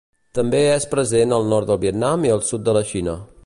[0.37, 3.19] També és present al nord del Vietnam i al sud de la Xina.